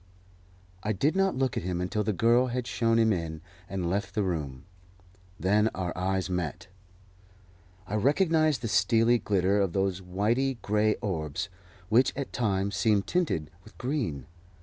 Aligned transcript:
I 0.81 0.93
did 0.93 1.15
not 1.15 1.35
look 1.35 1.57
at 1.57 1.61
him 1.61 1.79
until 1.79 2.03
the 2.03 2.11
girl 2.11 2.47
had 2.47 2.65
shown 2.65 2.97
him 2.97 3.13
in 3.13 3.39
and 3.69 3.87
left 3.87 4.15
the 4.15 4.23
room; 4.23 4.63
then 5.39 5.67
our 5.75 5.95
eyes 5.95 6.27
met. 6.27 6.65
I 7.85 7.93
recognized 7.97 8.63
the 8.63 8.67
steely 8.67 9.19
glitter 9.19 9.61
of 9.61 9.73
those 9.73 9.99
whity 10.01 10.57
grey 10.63 10.95
orbs, 11.01 11.49
which 11.89 12.13
at 12.15 12.33
times 12.33 12.75
seemed 12.75 13.05
tinted 13.05 13.51
with 13.63 13.77
green. 13.77 14.25